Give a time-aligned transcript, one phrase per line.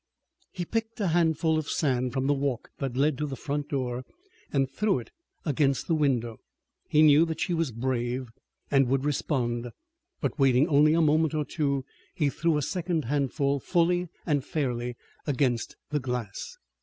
[0.51, 4.03] He picked a handful of sand from the walk that led to the front door
[4.51, 5.11] and threw it
[5.45, 6.39] against the window.
[6.89, 8.29] He knew that she was brave
[8.71, 9.69] and would respond,
[10.19, 11.85] but waiting only a moment or two
[12.15, 14.95] he threw a second handful fully and fairly
[15.27, 16.57] against the glass.